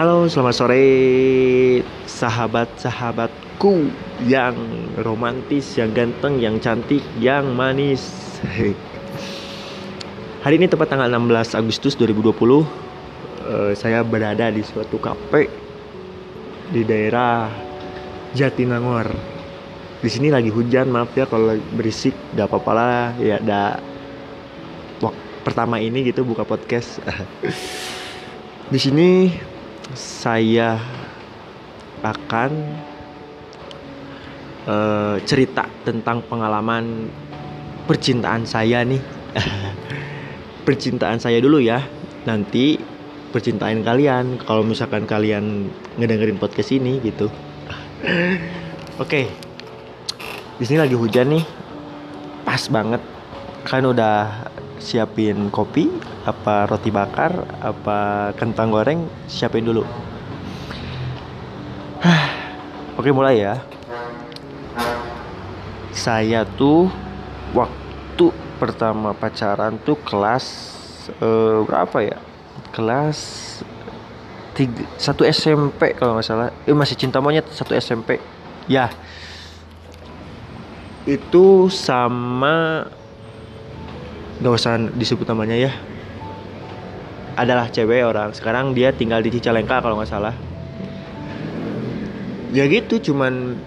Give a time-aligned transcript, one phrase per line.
[0.00, 0.86] Halo, selamat sore
[2.08, 3.92] sahabat-sahabatku
[4.24, 4.56] yang
[5.04, 8.08] romantis, yang ganteng, yang cantik, yang manis.
[10.48, 15.52] Hari ini tepat tanggal 16 Agustus 2020 eh, Saya berada di suatu kafe
[16.72, 17.52] Di daerah
[18.32, 19.12] Jatinangor.
[20.00, 23.76] Di sini lagi hujan, maaf ya kalau berisik Gak apa-apa lah, ya da
[25.44, 27.04] Pertama ini gitu buka podcast.
[28.72, 29.28] Di sini
[29.94, 30.78] saya
[32.00, 32.50] akan
[34.66, 37.10] uh, cerita tentang pengalaman
[37.84, 39.02] percintaan saya nih.
[40.66, 41.82] Percintaan saya dulu ya.
[42.24, 42.78] Nanti
[43.34, 44.38] percintaan kalian.
[44.42, 45.68] Kalau misalkan kalian
[45.98, 47.26] ngedengerin podcast ini gitu.
[49.02, 49.26] Oke.
[49.26, 49.26] Okay.
[50.60, 51.44] di sini lagi hujan nih.
[52.44, 53.02] Pas banget.
[53.64, 54.48] Kan udah
[54.80, 55.88] siapin kopi
[56.24, 57.48] apa roti bakar?
[57.64, 59.08] Apa kentang goreng?
[59.24, 59.84] Siapin dulu.
[63.00, 63.64] Oke mulai ya.
[65.96, 66.92] Saya tuh
[67.56, 70.44] waktu pertama pacaran tuh kelas
[71.20, 72.18] uh, berapa ya?
[72.70, 73.18] Kelas
[74.52, 76.52] tiga, satu SMP kalau nggak salah.
[76.68, 78.20] Eh masih cinta monyet satu SMP
[78.68, 78.92] ya.
[81.08, 82.84] Itu sama
[84.40, 85.72] nggak usah disebut namanya ya
[87.36, 88.34] adalah cewek orang.
[88.34, 90.34] Sekarang dia tinggal di Cicalengka kalau nggak salah.
[92.50, 93.58] Ya gitu cuman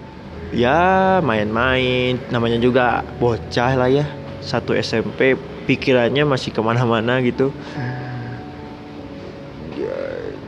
[0.52, 2.20] ya main-main.
[2.28, 4.06] Namanya juga bocah lah ya.
[4.44, 7.48] Satu SMP pikirannya masih ke mana-mana gitu.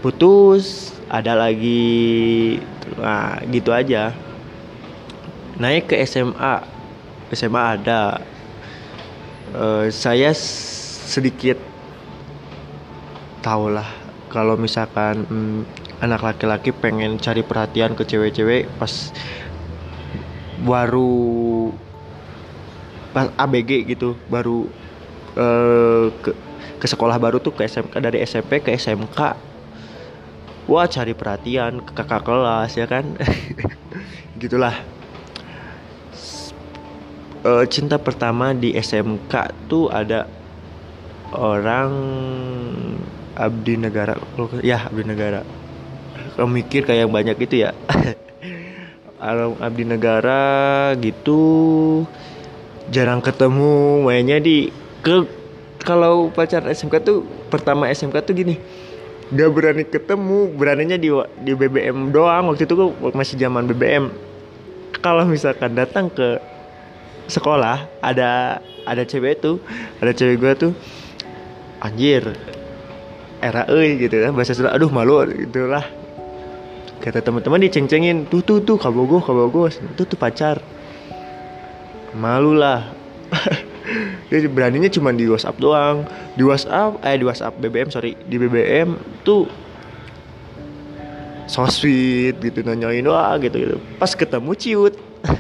[0.05, 2.61] Putus ada lagi.
[3.01, 4.13] Nah gitu aja.
[5.57, 6.55] Naik ke SMA
[7.33, 8.21] SMA ada.
[9.57, 10.37] Uh, saya
[11.07, 11.57] sedikit
[13.47, 13.87] tahu lah
[14.27, 15.63] kalau misalkan hmm,
[16.03, 19.15] anak laki-laki pengen cari perhatian ke cewek-cewek pas
[20.67, 21.71] baru
[23.15, 24.67] pas ABG gitu baru
[25.39, 26.35] uh, ke
[26.77, 29.21] ke sekolah baru tuh ke SMK dari SMP ke SMK
[30.67, 33.15] wah cari perhatian ke kakak kelas ya kan?
[34.43, 34.75] Gitulah.
[37.47, 40.27] Uh, cinta pertama di SMK tuh ada
[41.31, 41.91] orang
[43.37, 44.17] abdi negara.
[44.65, 45.45] Ya abdi negara.
[46.37, 47.73] Kalau mikir kayak banyak itu ya.
[49.17, 52.05] Abdi negara gitu
[52.93, 54.69] jarang ketemu mainnya di
[55.01, 55.25] ke
[55.81, 58.61] kalau pacar SMK tuh pertama SMK tuh gini.
[59.33, 61.11] Gak berani ketemu beraninya di
[61.43, 62.53] di BBM doang.
[62.53, 64.13] Waktu itu gue masih zaman BBM
[65.01, 66.39] kalau misalkan datang ke
[67.27, 69.59] sekolah ada ada cewek tuh
[69.99, 70.73] ada cewek gue tuh
[71.83, 72.23] anjir
[73.47, 75.87] era e gitu kan bahasa Sunda aduh malu gitulah.
[76.99, 79.71] Kata teman-teman diceng-cengin tuh tuh tuh kabogoh kabogoh.
[79.71, 80.59] Tuh tuh pacar.
[82.17, 82.91] Malu lah
[84.33, 86.03] dia beraninya cuma di WhatsApp doang.
[86.35, 88.19] Di WhatsApp eh di WhatsApp BBM sorry.
[88.27, 89.47] Di BBM tuh
[91.47, 93.77] so sweet gitu nanyain wah gitu gitu.
[94.03, 94.95] Pas ketemu ciut.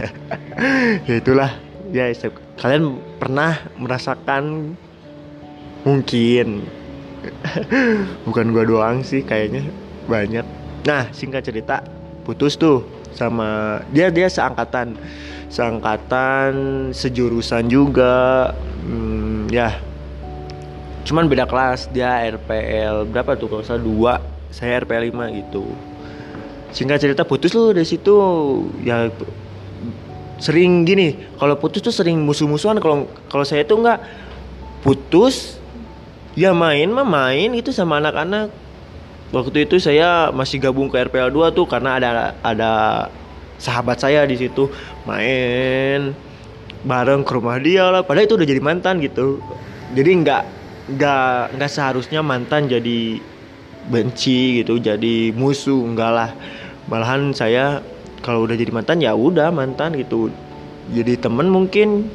[1.04, 1.52] Ya itulah.
[1.92, 2.08] Ya
[2.56, 4.72] kalian pernah merasakan
[5.84, 6.64] mungkin
[8.26, 9.66] bukan gua doang sih kayaknya
[10.06, 10.46] banyak.
[10.86, 11.82] Nah singkat cerita
[12.26, 12.82] putus tuh
[13.16, 14.94] sama dia dia seangkatan.
[15.46, 16.52] Seangkatan
[16.92, 18.50] sejurusan juga.
[18.82, 19.78] Hmm, ya.
[21.06, 24.18] Cuman beda kelas dia RPL berapa tuh kalau saya dua.
[24.50, 25.64] Saya RPL 5 gitu.
[26.72, 28.14] Singkat cerita putus loh dari situ.
[28.82, 29.10] Ya
[30.36, 32.82] sering gini kalau putus tuh sering musuh-musuhan.
[32.82, 34.00] Kalau kalau saya tuh nggak
[34.82, 35.62] putus
[36.36, 38.52] ya main mah main itu sama anak-anak.
[39.34, 42.72] Waktu itu saya masih gabung ke RPL 2 tuh karena ada ada
[43.58, 44.70] sahabat saya di situ.
[45.08, 46.14] Main
[46.86, 48.06] bareng ke rumah dia lah.
[48.06, 49.42] Padahal itu udah jadi mantan gitu.
[49.96, 50.42] Jadi nggak
[50.86, 53.18] nggak nggak seharusnya mantan jadi
[53.90, 56.30] benci gitu jadi musuh enggak lah.
[56.86, 57.82] Malahan saya
[58.22, 60.30] kalau udah jadi mantan ya udah mantan gitu.
[60.94, 62.06] Jadi temen mungkin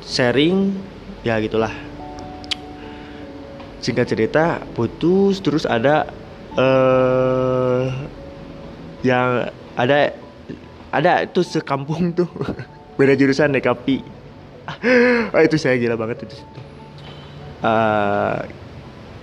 [0.00, 0.72] sharing
[1.28, 1.83] ya gitulah
[3.84, 6.08] singkat cerita putus terus ada
[6.56, 7.92] uh,
[9.04, 10.16] yang ada
[10.88, 12.30] ada itu sekampung tuh.
[12.96, 14.06] Beda jurusan naik api
[15.34, 16.36] oh, itu saya gila banget itu.
[17.64, 18.44] Uh,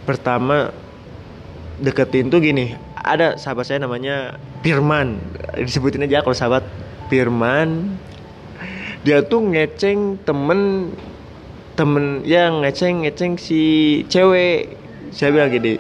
[0.06, 0.74] pertama
[1.78, 5.18] deketin tuh gini ada sahabat saya namanya Firman
[5.58, 6.66] disebutin aja kalau sahabat
[7.10, 7.98] Firman
[9.02, 10.94] dia tuh ngeceng temen
[11.76, 13.62] temen yang ngeceng ngeceng si
[14.12, 14.78] cewek.
[15.12, 15.76] Saya bilang gini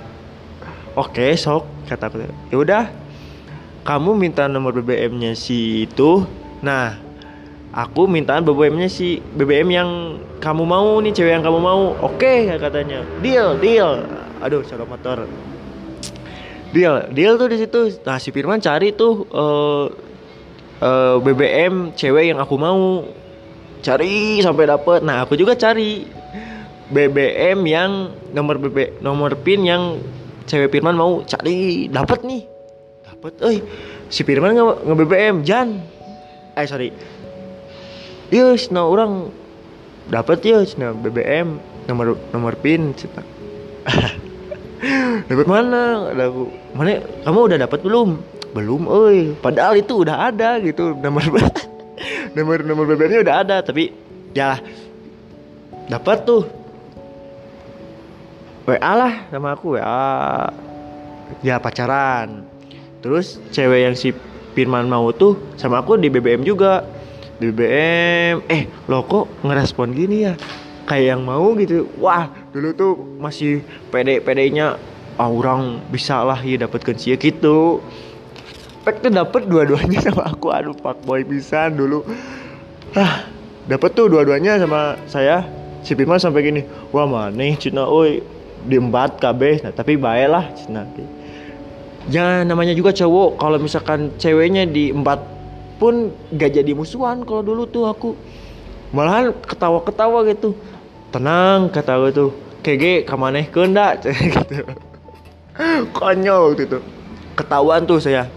[0.95, 2.17] oke sok kata aku.
[2.51, 2.83] Ya udah
[3.81, 6.25] kamu minta nomor BBM-nya si itu.
[6.61, 6.99] Nah
[7.71, 9.89] aku mintaan BBM-nya si BBM yang
[10.43, 11.95] kamu mau nih cewek yang kamu mau.
[12.03, 13.03] Oke katanya.
[13.23, 14.03] Deal deal.
[14.43, 15.25] Aduh salah motor.
[16.71, 17.99] Deal deal tuh di situ.
[18.07, 19.85] Nah si Firman cari tuh uh,
[20.81, 23.05] uh, BBM cewek yang aku mau
[23.81, 24.99] cari sampai dapet.
[25.01, 26.05] Nah aku juga cari
[26.93, 27.91] BBM yang
[28.31, 29.99] nomor BB nomor pin yang
[30.45, 31.89] cewek Firman mau cari.
[31.89, 32.41] Dapat nih.
[33.05, 33.57] Dapat eh
[34.07, 35.81] si Firman nge, nge BBM Jan.
[36.55, 36.93] Eh sorry.
[38.29, 39.33] Yes nah orang.
[40.07, 41.57] Dapat ya nah BBM
[41.89, 43.25] nomor nomor pin cita
[45.29, 46.09] dapat mana?
[46.13, 48.09] Aku mana kamu udah dapat belum?
[48.51, 49.33] Belum oi.
[49.39, 51.23] Padahal itu udah ada gitu nomor
[52.37, 53.91] nomor nomor BBM-nya udah ada tapi
[54.31, 54.59] ya
[55.91, 56.43] dapat tuh.
[58.61, 60.47] WA lah sama aku WA
[61.41, 62.45] ya pacaran.
[63.01, 64.13] Terus cewek yang si
[64.53, 66.85] Firman mau tuh sama aku di BBM juga.
[67.41, 70.33] Di BBM eh lo kok ngerespon gini ya?
[70.85, 71.89] Kayak yang mau gitu.
[71.97, 74.77] Wah dulu tuh masih pede pedenya
[75.17, 77.81] ah, orang bisa lah ya dapatkan sih gitu
[78.81, 80.49] Pek tuh dapet dua-duanya sama aku.
[80.49, 82.01] Aduh pak boy bisa dulu.
[82.97, 83.29] Ah
[83.69, 85.45] dapet tuh dua-duanya sama saya
[85.85, 88.25] si Firman sampai gini wah mana Cina oi
[88.65, 89.65] diembat KB.
[89.65, 90.85] Nah, tapi baiklah Cina.
[92.09, 93.37] Ya namanya juga cowok.
[93.37, 95.21] Kalau misalkan ceweknya diembat
[95.77, 98.17] pun gak jadi musuhan kalau dulu tuh aku.
[98.93, 100.57] Malahan ketawa-ketawa gitu.
[101.13, 102.31] Tenang kata gue tuh.
[102.61, 104.65] Kege kamaneh kenda gitu.
[105.93, 106.79] Konyol waktu itu.
[107.33, 108.29] Ketahuan tuh saya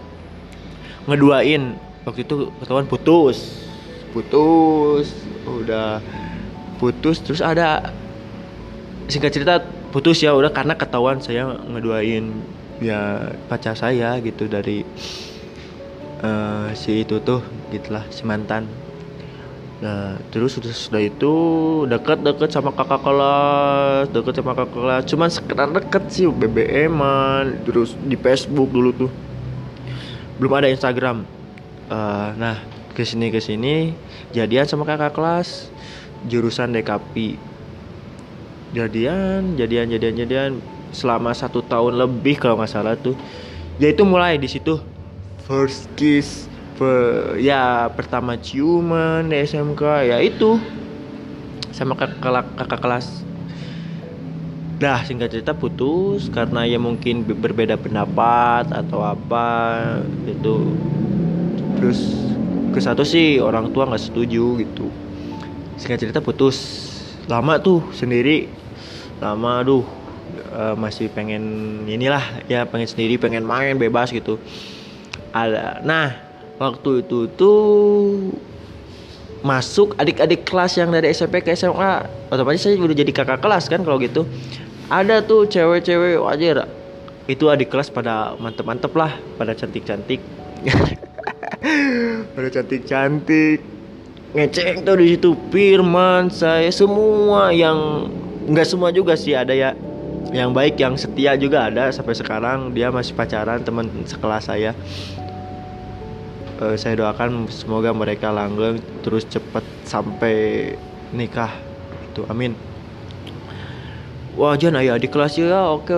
[1.05, 3.65] ngeduain waktu itu ketahuan putus
[4.13, 5.13] putus
[5.45, 6.01] udah
[6.81, 7.93] putus terus ada
[9.09, 9.61] singkat cerita
[9.93, 12.33] putus ya udah karena ketahuan saya ngeduain
[12.83, 14.83] ya pacar saya gitu dari
[16.25, 17.39] uh, si itu tuh
[17.71, 18.67] gitulah si mantan
[19.75, 21.33] Nah, terus sudah sudah itu
[21.91, 25.01] dekat-dekat sama kakak kelas, dekat sama kakak kelas.
[25.11, 29.11] Cuman sekedar deket sih BBM-an, terus di Facebook dulu tuh.
[30.37, 31.23] Belum ada Instagram.
[31.85, 32.57] Uh, nah,
[32.97, 33.93] ke sini ke sini
[34.33, 35.69] jadian sama kakak kelas
[36.25, 37.37] jurusan DKP.
[38.75, 40.51] Jadian, jadian, jadian, jadian
[40.91, 43.15] selama satu tahun lebih kalau nggak salah tuh.
[43.79, 44.95] Ya itu mulai di situ
[45.45, 46.89] first kiss pe,
[47.39, 50.57] ya pertama ciuman di SMK ya itu
[51.69, 53.21] sama kakak, kakak kelas
[54.75, 59.47] dah singkat cerita putus karena ya mungkin berbeda pendapat atau apa
[60.27, 60.75] itu
[61.79, 61.99] terus
[62.75, 64.91] ke satu sih orang tua nggak setuju gitu.
[65.79, 66.83] Singkat cerita putus.
[67.31, 68.51] Lama tuh sendiri.
[69.23, 69.87] Lama aduh
[70.51, 71.43] uh, masih pengen
[71.87, 74.35] inilah ya pengen sendiri pengen main bebas gitu.
[75.31, 76.19] Ada nah
[76.59, 77.63] waktu itu tuh
[79.45, 82.01] masuk adik-adik kelas yang dari SMP ke SMA
[82.33, 84.25] otomatis saya udah jadi kakak kelas kan kalau gitu
[84.89, 86.69] ada tuh cewek-cewek wajar.
[87.25, 90.21] Itu adik kelas pada mantep-mantep lah pada cantik-cantik.
[92.35, 93.63] Pada cantik-cantik.
[94.35, 98.11] Ngeceng tuh di situ Firman saya semua yang
[98.45, 99.73] nggak semua juga sih ada ya.
[100.29, 102.75] Yang baik yang setia juga ada sampai sekarang.
[102.75, 104.77] Dia masih pacaran teman sekelas saya.
[106.61, 110.75] Uh, saya doakan semoga mereka langgeng terus cepat sampai
[111.15, 111.55] nikah.
[112.11, 112.74] Itu amin
[114.35, 115.95] wah jangan ayo di kelas ya oke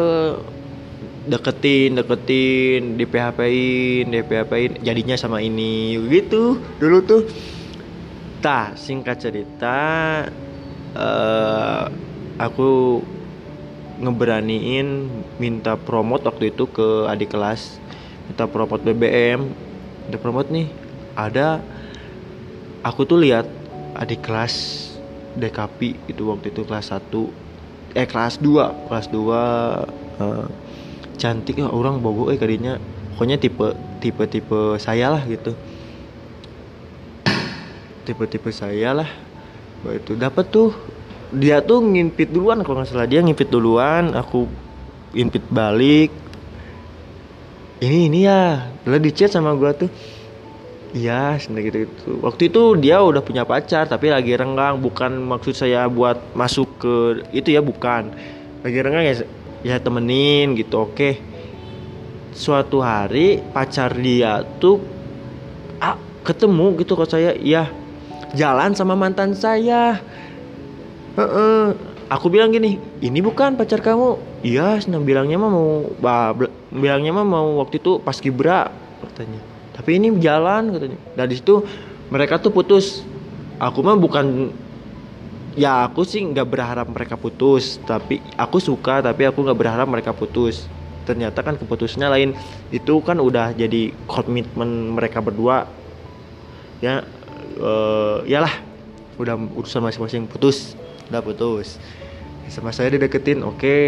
[1.27, 5.99] deketin deketin di PHP in di PHP in jadinya sama ini.
[6.07, 7.21] Gitu dulu tuh
[8.39, 9.77] tah singkat cerita
[10.95, 11.83] uh,
[12.39, 13.03] aku
[13.97, 15.09] ngeberaniin
[15.41, 17.81] minta promote waktu itu ke adik kelas.
[18.31, 19.51] Minta promote BBM
[20.07, 20.67] ada promote nih?
[21.17, 21.59] Ada.
[22.85, 23.49] Aku tuh lihat
[23.99, 24.87] adik kelas
[25.35, 27.46] DKP itu waktu itu kelas 1
[27.97, 30.45] eh kelas 2 kelas 2 uh,
[31.17, 31.57] cantik.
[31.57, 32.77] Ya orang bogo eh kadinya.
[33.17, 35.57] Pokoknya tipe tipe tipe saya lah gitu.
[38.05, 39.09] Tipe tipe saya lah.
[39.89, 40.69] Itu dapat tuh.
[41.33, 43.09] Dia tuh ngimpit duluan kalau nggak salah.
[43.09, 44.45] Dia ngimpit duluan aku
[45.17, 46.13] impit balik.
[47.81, 48.69] Ini ini ya.
[48.85, 49.89] Lo di chat sama gue tuh
[50.95, 54.79] iya sendiri gitu, gitu waktu itu dia udah punya pacar tapi lagi renggang.
[54.79, 56.93] Bukan maksud saya buat masuk ke
[57.35, 58.13] itu ya bukan.
[58.63, 59.15] Lagi renggang ya
[59.65, 61.19] ya temenin gitu oke.
[62.31, 64.79] Suatu hari pacar dia tuh
[65.81, 67.33] ah ketemu gitu kok saya.
[67.35, 67.67] Iya
[68.37, 69.99] jalan sama mantan saya.
[71.17, 71.63] Uh -uh.
[72.07, 74.15] aku bilang gini ini bukan pacar kamu.
[74.45, 76.31] Iya senang bilangnya mah mau bah,
[76.69, 78.69] bilangnya mah mau waktu itu pas kibra
[79.01, 80.97] katanya tapi ini jalan katanya.
[81.13, 81.61] Dari situ
[82.09, 83.05] mereka tuh putus.
[83.61, 84.49] Aku mah bukan
[85.53, 87.77] ya aku sih nggak berharap mereka putus.
[87.85, 90.65] Tapi aku suka tapi aku nggak berharap mereka putus.
[91.05, 92.33] Ternyata kan keputusnya lain.
[92.73, 95.69] Itu kan udah jadi komitmen mereka berdua.
[96.81, 97.05] Ya
[97.61, 98.53] uh, yalah
[99.21, 100.73] udah urusan masing-masing putus.
[101.13, 101.77] Udah putus.
[102.49, 103.61] Sama saya dideketin oke.
[103.61, 103.83] Okay.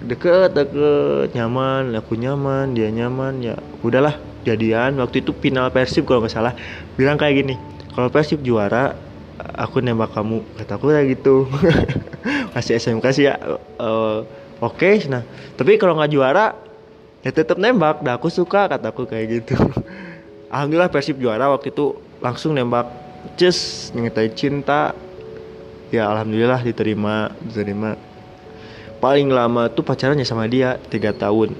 [0.00, 1.36] deket deket.
[1.36, 6.54] Nyaman aku nyaman dia nyaman ya udahlah jadian waktu itu final persib kalau nggak salah.
[6.96, 7.54] Bilang kayak gini
[7.92, 8.96] kalau persib juara
[9.56, 10.44] aku nembak kamu.
[10.56, 11.48] Kata aku kayak gitu.
[12.54, 13.36] Masih SMK sih ya.
[13.80, 14.24] Uh,
[14.60, 15.24] oke okay, nah.
[15.56, 16.56] Tapi kalau nggak juara
[17.24, 18.04] ya tetap nembak.
[18.04, 19.56] Dah aku suka kataku kayak gitu.
[20.52, 22.88] Alhamdulillah persib juara waktu itu langsung nembak.
[23.36, 24.96] Just nyatain cinta.
[25.90, 27.98] Ya alhamdulillah diterima diterima.
[29.02, 31.52] Paling lama tuh pacarannya sama dia tiga tahun.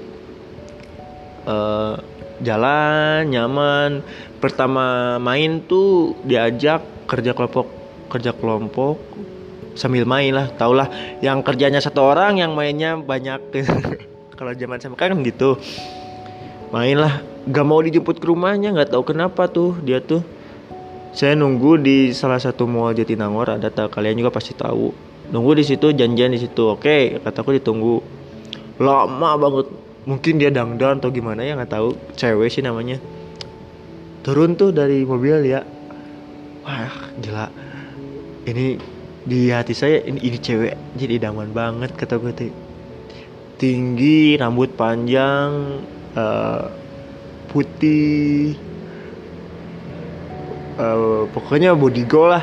[1.43, 1.99] Uh,
[2.41, 4.01] jalan nyaman.
[4.41, 7.69] Pertama main tuh diajak kerja kelompok
[8.11, 8.99] kerja kelompok
[9.77, 10.89] sambil main lah tau lah.
[11.23, 13.39] Yang kerjanya satu orang yang mainnya banyak.
[14.37, 15.55] Kalau zaman sama kan gitu.
[16.73, 17.21] Main lah.
[17.41, 20.21] Gak mau dijemput ke rumahnya nggak tahu kenapa tuh dia tuh.
[21.11, 23.91] Saya nunggu di salah satu mall Jatinangor ada tak?
[23.91, 24.93] Kalian juga pasti tahu.
[25.33, 26.69] Nunggu di situ janjian di situ.
[26.69, 27.99] Oke kataku ditunggu.
[28.77, 29.67] Lama banget
[30.05, 31.93] mungkin dia dangdan atau gimana ya nggak tahu.
[32.17, 32.97] Cewek sih namanya.
[34.21, 35.65] Turun tuh dari mobil ya.
[36.65, 37.49] Wah gila.
[38.45, 38.77] Ini
[39.21, 40.97] di hati saya ini ini cewek.
[40.97, 42.33] Jadi idaman banget kata gue
[43.61, 45.81] tinggi rambut panjang
[46.17, 46.65] uh,
[47.49, 48.57] putih.
[50.81, 52.41] Uh, pokoknya body goal lah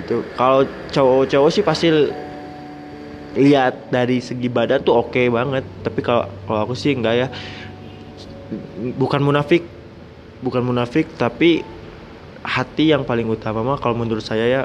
[0.00, 0.24] gitu.
[0.38, 0.64] Kalau
[0.94, 1.88] cowok-cowok sih pasti
[3.38, 5.64] lihat dari segi badan tuh oke okay banget.
[5.86, 7.26] Tapi kalau kalau aku sih enggak ya.
[8.98, 9.62] Bukan munafik
[10.38, 11.66] bukan munafik tapi
[12.46, 14.62] hati yang paling utama mah kalau menurut saya ya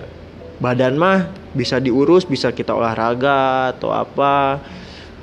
[0.61, 4.59] badan mah bisa diurus bisa kita olahraga atau apa.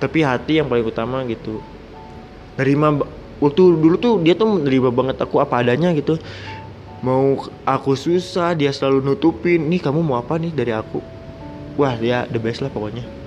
[0.00, 1.60] Tapi hati yang paling utama gitu.
[2.56, 3.04] Nerima
[3.36, 6.16] waktu dulu tuh dia tuh menerima banget aku apa adanya gitu.
[7.00, 11.00] Mau aku susah dia selalu nutupin nih kamu mau apa nih dari aku?
[11.80, 13.19] Wah dia the best lah pokoknya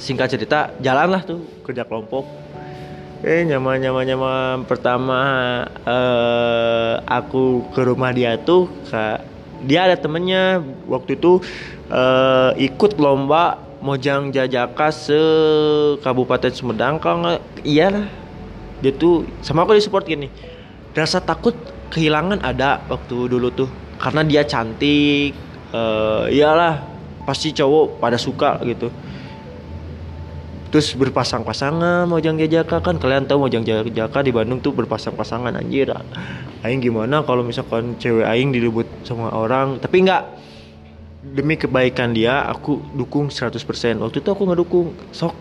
[0.00, 1.44] singkat cerita jalan lah tuh.
[1.60, 2.24] Kerja kelompok.
[3.20, 5.20] Eh nyaman nyaman nyaman pertama
[5.84, 9.20] uh, aku ke rumah dia tuh kak
[9.68, 10.64] dia ada temennya.
[10.88, 11.44] Waktu itu
[11.92, 15.20] uh, ikut lomba Mojang Jajaka se
[16.00, 18.08] Kabupaten Sumedang kalau iya lah
[18.80, 20.32] dia tuh sama aku di support gini.
[20.96, 21.52] Rasa takut
[21.92, 23.68] kehilangan ada waktu dulu tuh
[24.00, 25.36] karena dia cantik
[25.76, 26.80] uh, iyalah
[27.28, 28.88] pasti cowok pada suka gitu
[30.70, 32.78] terus berpasang-pasangan Mojang Jajaka.
[32.80, 35.90] Kan kalian tahu Mojang Jajaka di Bandung tuh berpasang-pasangan anjir.
[36.62, 39.82] Aing gimana kalau misalkan cewek aing direbut sama orang?
[39.82, 40.24] Tapi enggak.
[41.20, 43.52] Demi kebaikan dia aku dukung 100%
[44.00, 45.36] waktu itu aku ngedukung sok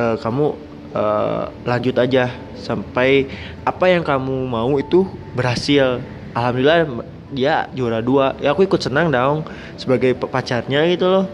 [0.00, 0.56] uh, kamu
[0.96, 2.32] uh, lanjut aja.
[2.56, 3.28] Sampai
[3.68, 5.04] apa yang kamu mau itu
[5.36, 6.00] berhasil.
[6.32, 8.32] Alhamdulillah dia juara dua.
[8.40, 9.44] Ya aku ikut senang dong
[9.76, 11.26] sebagai pacarnya gitu loh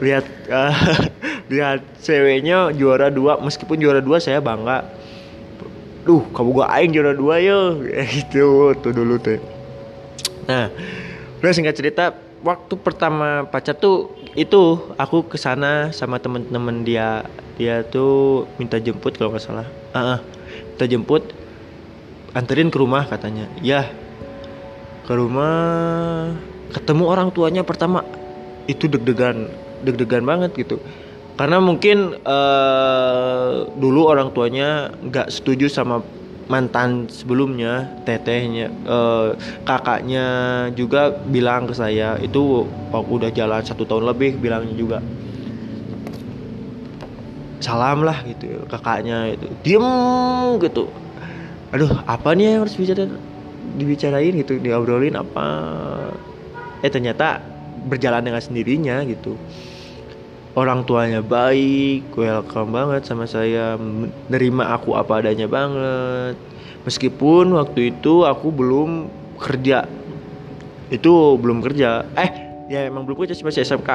[0.00, 0.74] lihat uh,
[1.52, 3.38] lihat ceweknya juara dua.
[3.38, 4.86] Meskipun juara dua saya bangga.
[6.04, 7.80] Duh kamu gak aing juara dua yo.
[8.14, 9.40] Gitu tuh dulu tuh.
[10.48, 10.68] Nah
[11.40, 17.24] udah singkat cerita waktu pertama pacar tuh itu aku ke sana sama temen-temen dia.
[17.54, 19.68] Dia tuh minta jemput kalau nggak salah.
[19.94, 20.18] Uh, uh,
[20.74, 21.22] minta jemput
[22.34, 23.46] anterin ke rumah katanya.
[23.62, 23.88] Ya
[25.04, 26.32] ke rumah
[26.74, 28.04] ketemu orang tuanya pertama.
[28.64, 30.80] Itu deg-degan deg-degan banget gitu.
[31.34, 35.98] Karena mungkin uh, dulu orang tuanya nggak setuju sama
[36.44, 39.32] mantan sebelumnya tetehnya uh,
[39.64, 40.26] kakaknya
[40.76, 44.98] juga bilang ke saya itu udah jalan satu tahun lebih bilangnya juga.
[47.58, 49.46] Salam lah gitu kakaknya itu.
[49.66, 49.88] Diem
[50.62, 50.86] gitu.
[51.74, 53.10] Aduh apa nih yang harus bicara
[53.74, 55.46] dibicarain gitu diobrolin apa?
[56.78, 57.42] Eh ternyata
[57.90, 59.34] berjalan dengan sendirinya gitu
[60.54, 66.38] orang tuanya baik welcome banget sama saya menerima aku apa adanya banget.
[66.86, 69.86] Meskipun waktu itu aku belum kerja.
[70.88, 72.06] Itu belum kerja.
[72.14, 72.30] Eh
[72.70, 73.90] ya emang belum kerja sih masih SMK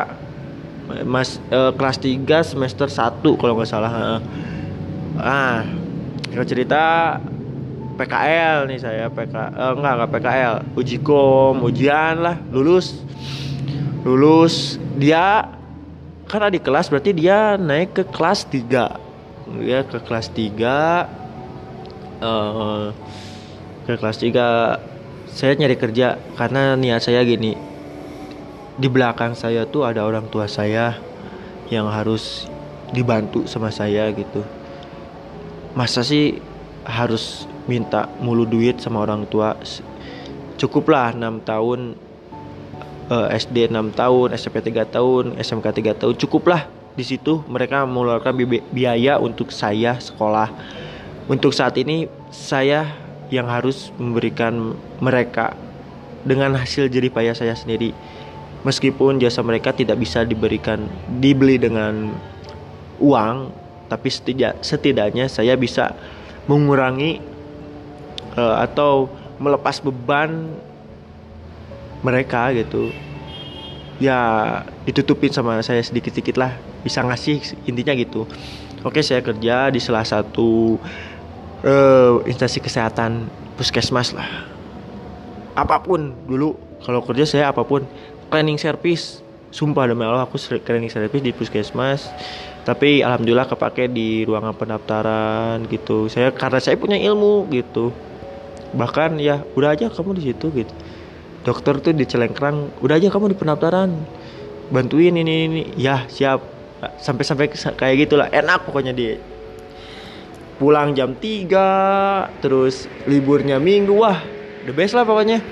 [1.06, 4.22] mas uh, kelas 3 semester 1 kalau nggak salah
[5.22, 5.62] ah
[6.30, 7.18] kalau cerita
[7.98, 13.04] PKL nih saya PK uh, enggak enggak PKL uji kom ujian lah lulus.
[14.08, 15.59] Lulus dia
[16.30, 20.62] kan adik kelas berarti dia naik ke kelas 3 dia ke kelas 3
[22.22, 22.94] uh,
[23.90, 24.90] ke kelas 3
[25.30, 27.54] saya nyari kerja karena niat saya gini.
[28.80, 30.98] Di belakang saya tuh ada orang tua saya
[31.70, 32.50] yang harus
[32.90, 34.42] dibantu sama saya gitu.
[35.78, 36.42] Masa sih
[36.88, 39.54] harus minta mulu duit sama orang tua?
[40.58, 41.80] Cukuplah 6 tahun
[43.10, 48.34] uh, SD 6 tahun SMP 3 tahun SMK 3 tahun cukuplah di situ mereka mengeluarkan
[48.38, 50.52] bi biaya untuk saya sekolah.
[51.30, 52.90] Untuk saat ini saya
[53.30, 55.54] yang harus memberikan mereka
[56.26, 57.94] dengan hasil jerih payah saya sendiri.
[58.66, 60.84] Meskipun jasa mereka tidak bisa diberikan
[61.22, 62.12] dibeli dengan
[63.00, 63.56] uang
[63.88, 65.96] tapi setidak, setidaknya saya bisa
[66.46, 67.24] mengurangi
[68.36, 69.08] uh, atau
[69.40, 70.52] melepas beban
[72.04, 72.92] mereka gitu
[74.00, 74.20] ya
[74.88, 78.24] ditutupin sama saya sedikit-sedikit lah bisa ngasih intinya gitu.
[78.88, 80.80] Oke saya kerja di salah satu
[81.68, 83.28] uh, instansi kesehatan
[83.60, 84.48] puskesmas lah.
[85.60, 87.84] Apa pun dulu kalau kerja saya apa pun
[88.32, 89.20] cleaning service.
[89.50, 92.08] Sumpah demi Allah aku cleaning service di puskesmas.
[92.64, 96.08] Tapi alhamdulillah kepake di ruangan pendaftaran gitu.
[96.08, 97.92] Saya karena saya punya ilmu gitu.
[98.72, 100.72] Bahkan ya udah aja kamu di situ gitu
[101.44, 103.90] dokter tuh di Celengkrang udah aja kamu di pendaftaran
[104.70, 106.62] bantuin ini ini ya siap.
[106.80, 109.20] Sampai-sampai kayak gitulah enak pokoknya dia.
[110.56, 114.24] Pulang jam 3 terus liburnya minggu wah
[114.64, 115.44] the best lah pokoknya.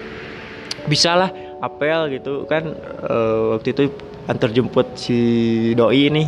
[0.88, 2.64] Bisa lah apel gitu kan
[3.04, 3.92] uh, waktu itu
[4.24, 5.20] antar jemput si
[5.76, 6.24] doi ini.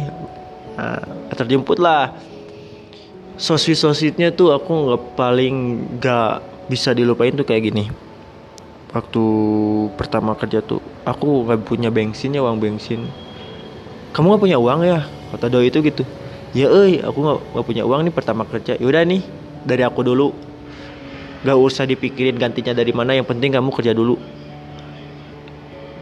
[0.75, 2.11] Nah, antar jemput lah.
[3.39, 5.55] Sosit sositnya tuh aku nggak paling
[5.95, 6.31] nggak
[6.67, 8.08] bisa dilupain tuh kayak gini
[8.89, 9.23] waktu
[9.93, 13.05] pertama kerja tuh aku nggak punya bensin ya uang bensin.
[14.13, 15.05] Kamu nggak punya uang ya?
[15.33, 16.03] Kata doi itu gitu.
[16.57, 17.17] Ya eh aku
[17.53, 18.73] nggak punya uang nih pertama kerja.
[18.81, 19.21] Yaudah nih
[19.65, 20.33] dari aku dulu.
[21.39, 24.19] Gak usah dipikirin gantinya dari mana yang penting kamu kerja dulu.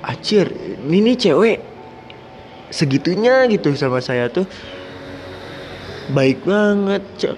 [0.01, 0.49] Acir
[0.81, 1.61] ini cewek.
[2.73, 4.49] Segitunya gitu sama saya tuh.
[6.09, 7.37] Baik banget cek.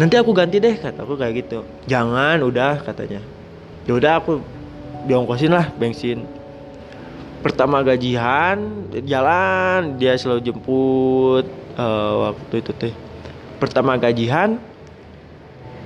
[0.00, 1.66] Nanti aku ganti deh kata aku kayak gitu.
[1.84, 3.20] Jangan udah katanya.
[3.84, 4.40] Ya udah aku
[5.04, 6.24] diongkosin lah bensin.
[7.44, 11.44] Pertama gajian jalan dia selalu jemput
[11.76, 12.94] uh, waktu itu teh.
[13.60, 14.56] Pertama gajian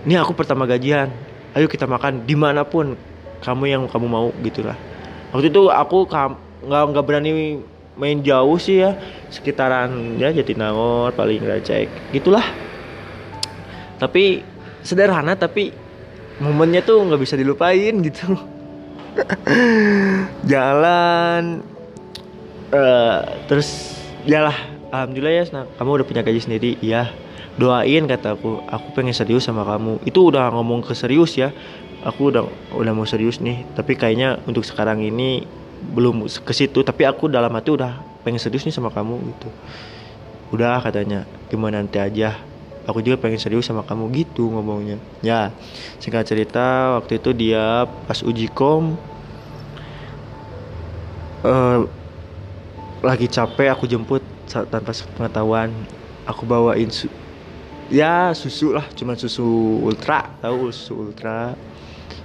[0.06, 1.10] ini aku pertama gajian
[1.52, 2.94] ayo kita makan di mana pun
[3.42, 4.76] kamu yang kamu mau gitulah
[5.34, 6.06] waktu itu aku
[6.64, 7.60] nggak nggak berani
[7.98, 8.94] main jauh sih ya
[9.28, 12.44] sekitaran ya Jatinangor paling cek gitulah
[13.98, 14.46] tapi
[14.86, 15.74] sederhana tapi
[16.38, 18.38] momennya tuh nggak bisa dilupain gitu
[20.52, 21.64] jalan.
[22.68, 23.96] Uh, terus
[24.28, 24.56] ya lah
[24.92, 27.08] alhamdulillah ya nah, kamu udah punya gaji sendiri ya
[27.58, 28.86] doain kataku aku.
[28.94, 30.00] Pengen serius sama kamu.
[30.06, 31.50] Itu udah ngomong ke serius ya.
[32.06, 33.66] Aku udah udah mau serius nih.
[33.74, 35.44] Tapi kayaknya untuk sekarang ini
[35.92, 36.86] belum ke situ.
[36.86, 39.48] Tapi aku dalam hati udah pengen serius nih sama kamu gitu.
[40.54, 41.26] Udah katanya.
[41.50, 42.38] Gimana nanti aja
[42.88, 44.96] aku juga pengen serius sama kamu gitu ngomongnya.
[45.20, 45.52] Ya
[46.00, 48.96] singkat cerita waktu itu dia pas uji kom
[51.44, 51.84] uh,
[53.04, 55.68] lagi capek aku jemput tanpa pengetahuan
[56.24, 57.06] aku bawain su
[57.92, 59.44] ya susu lah cuman susu
[59.84, 61.52] ultra tahu susu ultra.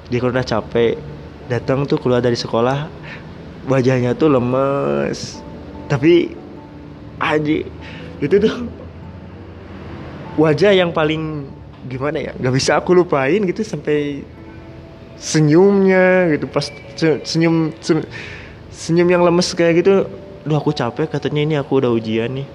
[0.07, 0.99] Dia kalau udah capek
[1.51, 2.87] datang tuh keluar dari sekolah
[3.67, 5.43] wajahnya tuh lemes.
[5.91, 6.31] Tapi
[7.19, 7.55] aja
[8.23, 8.55] itu tuh
[10.37, 11.47] wajah yang paling
[11.87, 12.31] gimana ya?
[12.37, 14.23] Nggak bisa aku lupain gitu sampai
[15.19, 16.45] senyumnya gitu.
[16.49, 16.69] Pas
[17.25, 17.71] senyum
[18.73, 20.05] senyum yang lemes kayak gitu
[20.43, 22.47] Duh aku capek katanya ini aku udah ujian nih.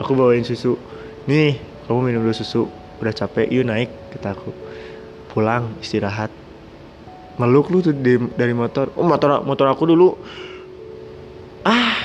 [0.00, 0.80] Aku bawain susu
[1.28, 2.66] Nih kamu minum dulu susu
[3.04, 4.54] Udah capek yuk naik kita aku.
[5.34, 6.32] Pulang istirahat.
[7.36, 8.92] Meluk lu tuh di, dari motor.
[8.96, 10.08] Oh motor motor aku dulu.
[11.66, 11.96] Ah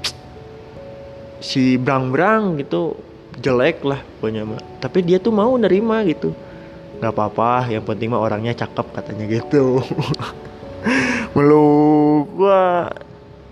[1.44, 2.96] Si brang-brang gitu
[3.38, 6.34] jelek lah pokoknya mah tapi dia tuh mau nerima gitu.
[7.02, 9.82] Nggak apa-apa yang penting mah orangnya cakep katanya gitu.
[11.34, 12.90] Meluk gua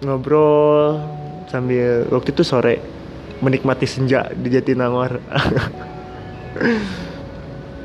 [0.03, 1.03] ngobrol
[1.51, 2.79] sambil waktu itu sore
[3.43, 5.19] menikmati senja di Jatinangor.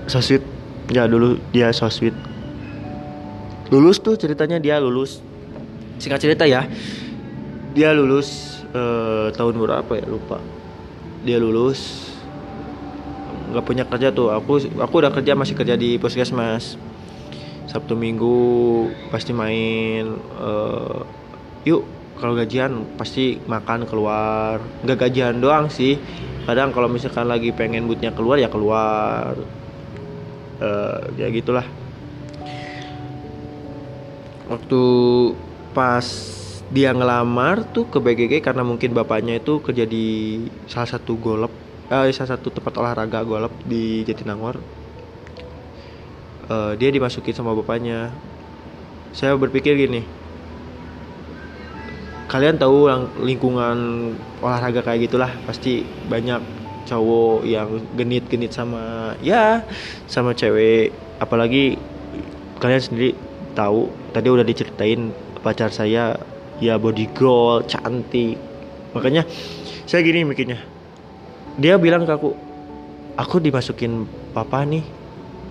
[0.08, 0.40] So sweet.
[0.88, 2.16] Ya dulu dia so sweet.
[3.68, 5.20] Lulus tuh ceritanya dia lulus.
[6.00, 6.64] Singkat cerita ya.
[7.76, 10.08] Dia lulus uh, tahun berapa ya?
[10.08, 10.40] Lupa
[11.28, 12.08] dia lulus
[13.52, 14.32] nggak punya kerja tuh.
[14.32, 16.80] Aku aku udah kerja masih kerja di puskesmas.
[17.68, 20.08] Sabtu minggu pasti main
[20.40, 21.04] uh,
[21.68, 21.84] yuk
[22.16, 24.64] kalau gajian pasti makan keluar.
[24.84, 26.00] Nggak gajian doang sih.
[26.48, 29.36] Kadang kalau misalkan lagi pengen bootnya keluar ya keluar.
[30.58, 31.68] Uh, ya gitulah.
[34.48, 34.82] Waktu
[35.76, 36.37] pas
[36.68, 41.54] dia ngelamar tuh ke BGG karena mungkin bapaknya itu kerja di salah satu golep
[41.88, 44.60] eh, salah satu tempat olahraga golep di Jatinangor.
[46.48, 48.12] Uh, dia dimasukin sama bapaknya.
[49.12, 50.04] Saya berpikir gini
[52.28, 52.92] kalian tahu
[53.24, 54.12] lingkungan
[54.44, 56.44] olahraga kayak gitulah pasti banyak
[56.84, 59.64] cowok yang genit-genit sama ya
[60.12, 60.92] sama cewek.
[61.24, 61.80] Apalagi
[62.60, 63.12] kalian sendiri
[63.56, 66.20] tahu tadi udah diceritain pacar saya
[66.64, 68.38] ya body girl cantik.
[68.94, 69.26] Makanya
[69.86, 70.60] saya gini mikirnya.
[71.58, 72.34] Dia bilang ke aku
[73.18, 74.86] aku dimasukin papa nih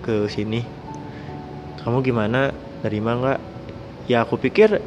[0.03, 0.63] ke sini.
[1.83, 2.51] Kamu gimana?
[2.83, 3.41] Nerima nggak?
[4.07, 4.79] Ya aku pikir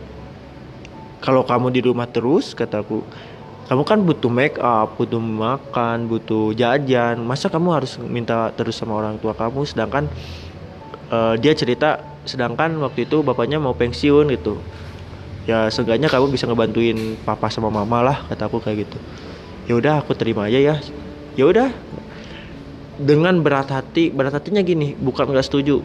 [1.20, 3.04] kalau kamu di rumah terus kataku
[3.70, 7.22] kamu kan butuh make up, butuh makan, butuh jajan.
[7.22, 9.62] Masa kamu harus minta terus sama orang tua kamu?
[9.62, 10.10] Sedangkan
[11.14, 14.58] uh, dia cerita sedangkan waktu itu bapaknya mau pensiun gitu.
[15.50, 18.98] Ya seenggaknya kamu bisa ngebantuin papa sama mama lah kataku kayak gitu.
[19.66, 20.76] Ya udah aku terima aja ya.
[21.34, 21.74] Ya udah.
[23.00, 25.82] Dengan berat hati, berat hatinya gini, bukan nggak setuju.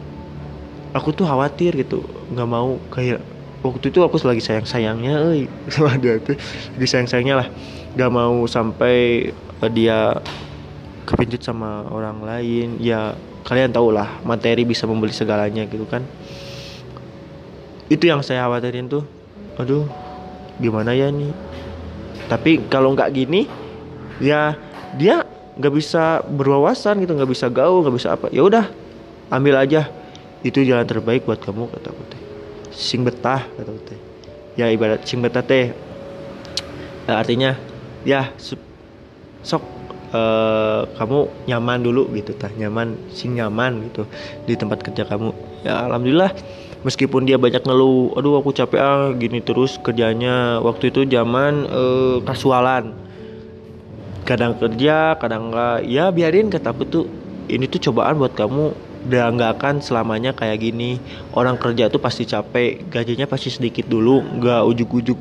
[0.93, 3.23] Aku tuh khawatir gitu, nggak mau kayak
[3.65, 6.37] waktu itu aku lagi sayang sayangnya eh sama dia tuh
[6.77, 7.47] lagi sayang sayangnya lah
[7.97, 9.29] gak mau sampai
[9.65, 10.21] uh, dia
[11.09, 16.05] kepincut sama orang lain ya kalian tau lah materi bisa membeli segalanya gitu kan
[17.89, 19.05] itu yang saya khawatirin tuh
[19.55, 19.87] aduh
[20.59, 21.31] gimana ya nih
[22.27, 23.45] tapi kalau nggak gini
[24.17, 24.57] ya
[24.95, 28.27] dia nggak bisa berwawasan gitu nggak bisa gaul nggak bisa apa.
[28.31, 28.65] Ya udah
[29.31, 29.87] ambil aja.
[30.45, 32.03] Itu jalan terbaik buat kamu kata aku
[32.75, 33.99] sing betah kata teh.
[34.59, 35.73] Ya ibarat sing betah teh.
[37.05, 37.57] Uh, artinya
[38.05, 38.33] ya
[39.45, 39.63] sok
[40.13, 42.51] uh, kamu nyaman dulu gitu tah.
[42.53, 44.05] Nyaman sing nyaman gitu
[44.45, 45.33] di tempat kerja kamu.
[45.65, 46.35] Ya alhamdulillah
[46.85, 50.61] meskipun dia banyak ngeluh aduh aku capek ah gini terus kerjanya.
[50.61, 52.93] Waktu itu zaman uh, kasualan.
[54.21, 57.05] Kadang kerja kadang enggak ya biarin kata aku tuh
[57.49, 58.93] ini tuh cobaan buat kamu.
[59.05, 61.01] Udah nggak akan selamanya kayak gini.
[61.33, 65.17] Orang kerja tuh pasti capek gajinya pasti sedikit dulu nggak ujuk-ujuk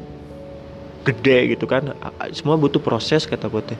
[1.04, 1.96] gede gitu kan.
[2.36, 3.76] Semua butuh proses kata gue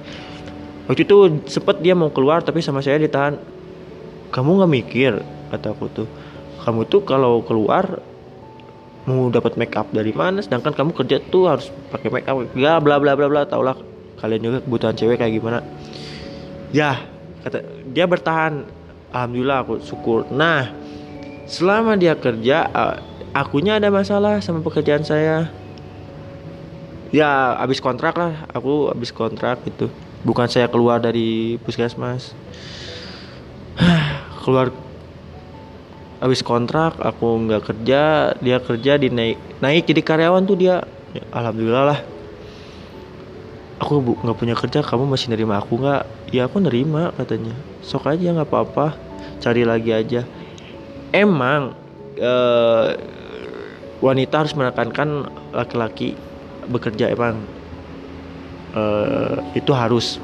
[0.84, 1.16] waktu itu
[1.48, 3.40] sempet dia mau keluar tapi sama saya ditahan.
[4.28, 5.12] Kamu nggak mikir
[5.52, 6.08] kata aku tuh
[6.64, 8.00] kamu tuh kalau keluar
[9.04, 10.40] mau dapat make up dari mana?
[10.40, 13.44] Sedangkan kamu kerja tuh harus pakai make up ya bla bla bla bla.
[13.44, 13.76] Tau lah
[14.24, 15.60] kalian juga kebutuhan cewek kayak gimana.
[16.72, 17.04] Ya
[17.44, 17.60] kata
[17.92, 18.64] dia bertahan.
[19.12, 20.24] Alhamdulillah aku syukur.
[20.32, 20.72] Nah
[21.44, 22.66] selama dia kerja
[23.36, 25.52] akunya ada masalah sama pekerjaan saya.
[27.12, 28.48] Ya habis kontrak lah.
[28.56, 29.92] Aku habis kontrak itu
[30.24, 32.32] bukan saya keluar dari puskesmas.
[34.44, 34.72] Keluar
[36.22, 40.84] habis kontrak aku nggak kerja dia kerja di naik naik jadi karyawan tuh dia.
[41.14, 42.00] Ya, alhamdulillah lah.
[43.78, 46.02] Aku nggak punya kerja kamu masih nerima aku nggak?
[46.34, 47.54] Ya aku nerima katanya.
[47.82, 48.98] Sok aja nggak apa-apa.
[49.38, 50.26] Cari lagi aja.
[51.14, 51.74] Emang
[52.18, 52.88] uh,
[54.02, 56.18] wanita harus menekankan laki-laki
[56.66, 57.38] bekerja emang.
[58.74, 60.18] Uh, itu harus.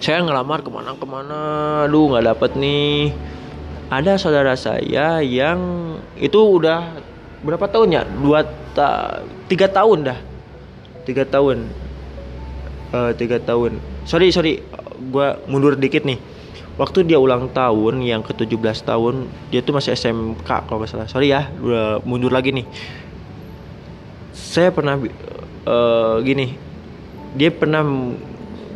[0.00, 1.84] Saya ngelamar ke mana-kemana.
[1.84, 3.12] Aduh nggak dapet nih
[3.86, 5.58] ada saudara saya yang
[6.18, 6.98] itu udah
[7.46, 8.02] berapa tahun ya?
[8.02, 8.42] Dua
[8.74, 10.18] ta tiga tahun dah.
[11.06, 11.70] Tiga tahun.
[12.90, 13.78] Uh, tiga tahun.
[14.02, 14.58] Sorry sorry.
[15.12, 16.18] Gue mundur dikit nih.
[16.76, 18.52] Waktu dia ulang tahun yang ke 17
[18.84, 21.08] tahun dia tuh masih SMK kalau nggak salah.
[21.08, 22.66] Sorry ya udah mundur lagi nih.
[24.34, 24.98] Saya pernah
[25.64, 26.58] uh, gini.
[27.36, 27.84] Dia pernah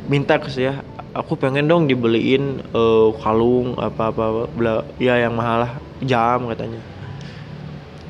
[0.07, 5.67] minta ke saya aku pengen dong dibeliin uh, kalung apa apa bla ya yang mahal
[5.67, 6.81] lah jam katanya.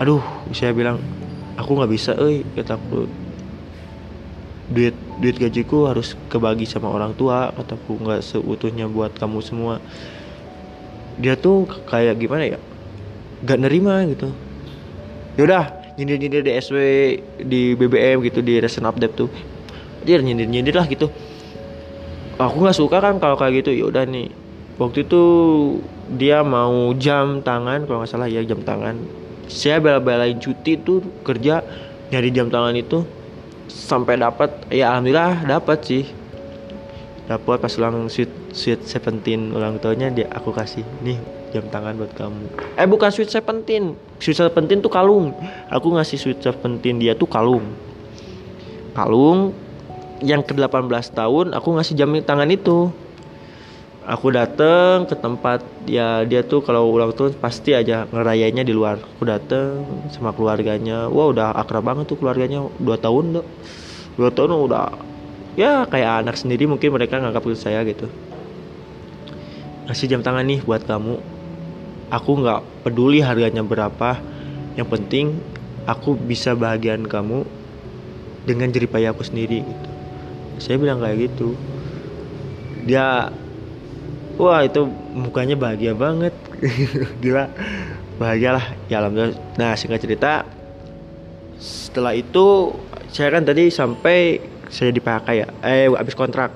[0.00, 0.20] Aduh
[0.52, 1.00] saya bilang
[1.56, 3.08] aku nggak bisa eh kata aku.
[4.70, 9.82] Duit duit gajiku harus kebagi sama orang tua kataku nggak seutuhnya buat kamu semua.
[11.20, 12.58] Dia tuh kayak gimana ya
[13.42, 14.30] nggak nerima gitu.
[15.40, 16.76] Yaudah nyindir nyindir di SW
[17.40, 19.30] di BBM gitu di recent update tuh.
[20.04, 21.10] Dia nyindir nyindir lah gitu
[22.48, 23.84] aku nggak suka kan kalau kayak gitu.
[23.84, 24.32] Yaudah nih.
[24.80, 25.22] Waktu itu
[26.16, 28.96] dia mau jam tangan kalau nggak salah ya jam tangan.
[29.50, 31.60] Saya bela-belain cuti tuh kerja
[32.08, 33.04] nyari jam tangan itu
[33.68, 34.48] sampai dapat.
[34.72, 36.04] Ya alhamdulillah dapat sih.
[37.28, 41.14] Dapat pas ulang sweet sweet seventeen ulang tahunnya dia aku kasih nih
[41.54, 42.46] jam tangan buat kamu.
[42.74, 43.94] Eh bukan sweet seventeen.
[44.18, 45.34] Sweet seventeen tuh kalung.
[45.70, 47.62] Aku ngasih sweet seventeen dia tuh kalung.
[48.96, 49.54] Kalung
[50.20, 52.92] yang ke 18 tahun aku ngasih jam tangan itu.
[54.00, 58.98] Aku dateng ke tempat ya dia tuh kalau ulang tahun pasti aja ngerayainnya di luar.
[58.98, 61.06] Aku dateng sama keluarganya.
[61.12, 63.46] Wah udah akrab banget tuh keluarganya dua tahun tuh
[64.18, 64.92] dua tahun udah
[65.54, 68.08] ya kayak anak sendiri mungkin mereka nganggap itu saya gitu.
[69.86, 71.20] Ngasih jam tangan nih buat kamu.
[72.10, 74.18] Aku nggak peduli harganya berapa.
[74.74, 75.26] Yang penting
[75.86, 77.46] aku bisa bahagian kamu
[78.48, 79.89] dengan jeripaya aku sendiri gitu
[80.60, 81.56] saya bilang kayak gitu.
[82.84, 83.32] Dia
[84.36, 84.84] wah itu
[85.16, 86.36] mukanya bahagia banget.
[87.24, 87.48] Gila.
[88.20, 89.40] Bahagia lah ya alhamdulillah.
[89.56, 90.44] Nah singkat cerita
[91.56, 92.76] setelah itu
[93.08, 95.48] saya kan tadi sampai saya dipakai ya.
[95.64, 96.52] Eh habis kontrak.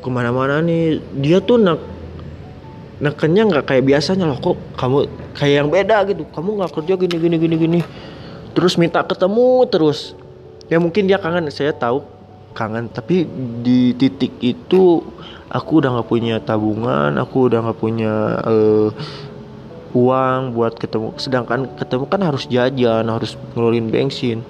[0.00, 1.04] Ke mana-mana nih.
[1.20, 1.80] Dia tuh nak
[3.04, 4.40] nekennya nggak kayak biasanya loh.
[4.40, 4.98] Kok kamu
[5.36, 6.24] kayak yang beda gitu?
[6.32, 7.80] Kamu nggak kerja gini gini gini gini.
[8.56, 10.16] Terus minta ketemu terus.
[10.72, 11.52] Ya mungkin dia kangen.
[11.52, 12.19] Saya tahu
[12.52, 12.90] kangen.
[12.90, 13.26] Tapi
[13.62, 15.02] di titik itu
[15.50, 18.12] aku udah nggak punya tabungan aku udah nggak punya
[18.46, 18.88] uh,
[19.90, 21.18] uang buat ketemu.
[21.18, 24.46] Sedangkan ketemu kan harus jajan harus ngeluarin bensin.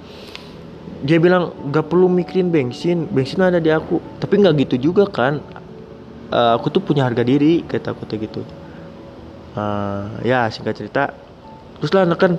[1.01, 3.97] Dia bilang gak perlu mikirin bensin bensin ada di aku.
[4.21, 5.41] Tapi nggak gitu juga kan.
[6.31, 8.41] Uh, aku tuh punya harga diri kata aku tuh gitu.
[9.57, 11.09] Uh, ya singkat cerita.
[11.81, 12.37] Terus lah kan.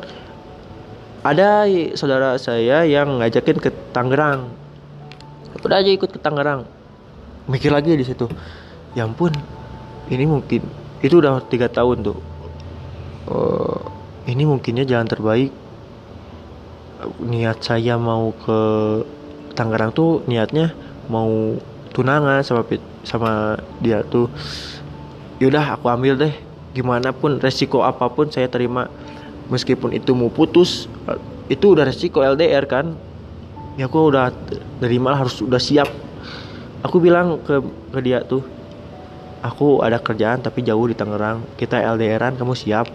[1.23, 4.62] Ada saudara saya yang ngajakin ke Tangerang
[5.61, 6.65] udah aja ikut ke Tangerang.
[7.51, 8.31] Mikir lagi di situ
[8.93, 9.33] ya ampun
[10.13, 10.63] ini mungkin
[11.03, 12.19] itu udah tiga tahun tuh.
[13.27, 13.81] Uh,
[14.29, 15.51] ini mungkinnya jalan terbaik.
[17.19, 18.61] Niat saya mau ke
[19.59, 20.71] Tangerang tuh niatnya
[21.11, 21.59] mau
[21.91, 22.63] tunangan sama
[23.03, 24.31] sama dia tuh.
[25.43, 26.35] Yaudah aku ambil deh.
[26.73, 28.87] Gimana pun resiko apa pun saya terima.
[29.51, 30.87] Meskipun itu mau putus
[31.51, 32.97] itu udah resiko LDR kan
[33.77, 34.29] ya aku udah
[34.79, 35.89] dari malah harus udah siap.
[36.83, 37.63] Aku bilang ke
[37.95, 38.43] ke dia tuh
[39.41, 41.45] aku ada kerjaan tapi jauh di Tangerang.
[41.57, 42.91] Kita LDRan kamu siap?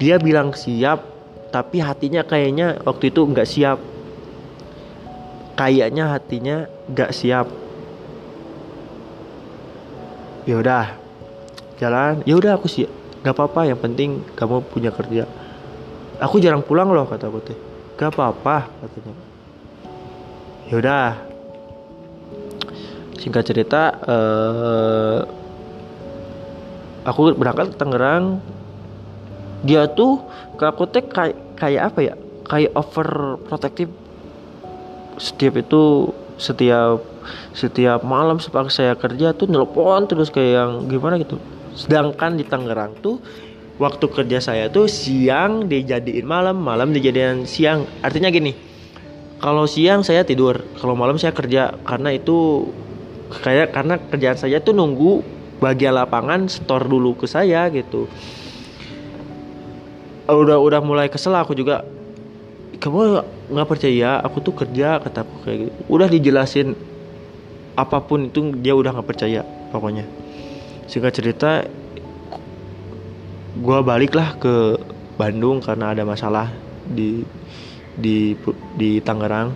[0.00, 1.04] Dia bilang siap
[1.50, 3.78] tapi hatinya kayaknya waktu itu nggak siap.
[5.58, 6.56] Kayaknya hatinya
[6.88, 7.46] nggak siap.
[10.48, 10.86] Ya udah
[11.76, 12.24] jalan.
[12.24, 12.88] Ya udah aku sih
[13.20, 15.28] nggak apa-apa yang penting kamu punya kerja.
[16.20, 17.58] Aku jarang pulang loh kata aku teh
[18.00, 19.29] gak apa-apa katanya
[20.70, 21.08] ya udah.
[23.20, 25.18] Singkat cerita uh,
[27.04, 28.40] aku berangkat ke Tangerang.
[29.60, 30.24] Dia tuh
[30.56, 32.14] ke aku kayak kayak apa ya?
[32.48, 33.92] Kayak over protektif
[35.20, 37.04] setiap itu setiap
[37.52, 41.36] setiap malam sepak saya kerja tuh nelpon terus kayak yang gimana gitu.
[41.76, 43.20] Sedangkan di Tangerang tuh
[43.76, 47.84] waktu kerja saya tuh siang dijadiin malam, malam dijadiin siang.
[48.00, 48.56] Artinya gini,
[49.40, 52.68] kalau siang saya tidur, kalau malam saya kerja karena itu
[53.40, 55.24] kayak karena kerjaan saya tuh nunggu
[55.64, 58.04] bagian lapangan store dulu ke saya gitu.
[60.28, 61.88] Udah udah mulai kesel aku juga.
[62.80, 64.20] Kamu nggak percaya?
[64.24, 65.72] Aku tuh kerja kata aku kayak gitu.
[65.88, 66.76] Udah dijelasin
[67.80, 69.40] apa pun itu dia udah nggak percaya
[69.72, 70.04] pokoknya.
[70.84, 71.50] Singkat cerita
[73.56, 74.76] gue baliklah ke
[75.16, 76.52] Bandung karena ada masalah
[76.88, 77.24] di
[78.00, 78.34] di
[78.74, 79.52] di Tangerang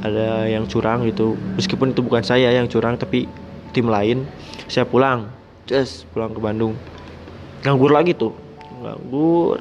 [0.00, 1.36] ada yang curang gitu.
[1.56, 3.28] Meskipun itu bukan saya yang curang tapi
[3.70, 4.26] tim lain
[4.66, 5.30] saya pulang.
[5.68, 6.74] Just pulang ke Bandung.
[7.62, 8.34] Nganggur lagi tuh.
[8.82, 9.60] Nganggur.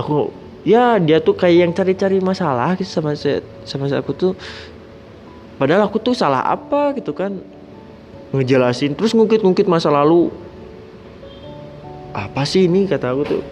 [0.00, 0.30] Aku
[0.66, 4.32] ya dia tuh kayak yang cari-cari masalah gitu sama saya sama saya aku tuh.
[5.56, 7.36] Padahal aku tuh salah apa gitu kan.
[8.34, 10.30] Ngejelasin terus ngungkit-ngungkit masa lalu.
[12.16, 13.42] Apa sih ini kata aku tuh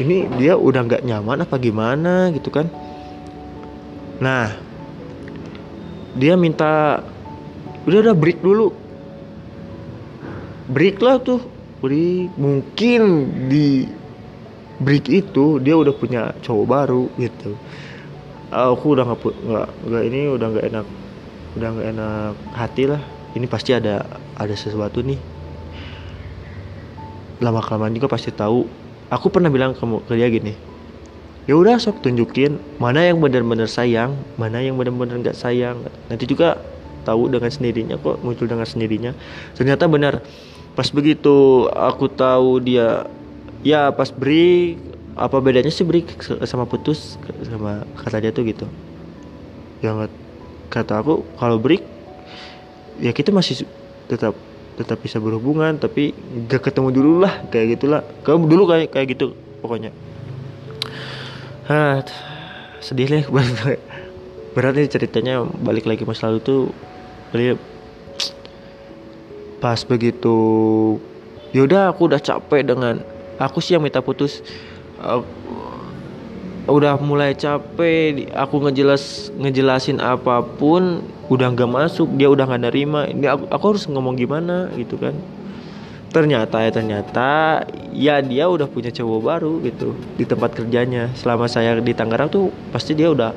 [0.00, 2.70] ini dia udah nggak nyaman apa gimana gitu kan?
[4.22, 4.56] Nah
[6.16, 7.04] dia minta
[7.84, 8.72] udah udah break dulu.
[10.72, 11.42] Break lah tuh.
[11.82, 13.00] Break mungkin
[13.50, 13.84] di
[14.80, 17.58] break itu dia udah punya cowok baru gitu.
[18.52, 20.86] Aku udah nggak nggak nggak ini udah nggak enak
[21.52, 23.02] udah nggak enak hati lah.
[23.32, 24.04] Ini pasti ada
[24.36, 25.20] ada sesuatu nih.
[27.42, 28.81] Lama kelamaan juga pasti tahu
[29.12, 30.56] aku pernah bilang kamu ke dia gini
[31.44, 35.82] ya udah sok tunjukin mana yang benar-benar sayang mana yang benar-benar nggak sayang.
[36.06, 36.58] Nanti juga
[37.02, 39.12] tahu dengan sendirinya kok muncul dengan sendirinya.
[39.58, 40.22] Ternyata benar.
[40.72, 43.04] Pas begitu aku tahu dia
[43.60, 44.80] ya pas break
[45.12, 46.16] apa bedanya sih break
[46.48, 48.66] sama putus sama kata dia tuh gitu?
[49.84, 50.08] Yang
[50.72, 51.84] kata aku kalau break
[53.02, 53.68] ya kita masih
[54.08, 54.32] tetap
[54.82, 56.12] tetap bisa berhubungan tapi
[56.50, 58.02] gak ketemu dulu lah kayak gitulah.
[58.26, 59.94] Kamu dulu kayak kayak gitu pokoknya.
[61.70, 62.02] Hah,
[62.82, 63.24] sedih deh
[64.52, 66.62] berat nih ceritanya balik lagi masa lalu tuh
[67.32, 67.56] jadi
[69.64, 70.36] pas begitu
[71.56, 73.00] yaudah aku udah capek dengan
[73.40, 74.44] aku sih yang minta putus
[75.00, 75.71] Aku-
[76.70, 83.10] udah mulai capek aku ngejelas ngejelasin apa pun udah nggak masuk dia udah nggak nerima.
[83.10, 85.16] Ini aku, aku harus ngomong gimana gitu kan.
[86.12, 87.28] Ternyata ya ternyata
[87.90, 91.10] ya dia udah punya cowok baru gitu di tempat kerjanya.
[91.18, 93.34] Selama saya di Tangerang tuh pasti dia udah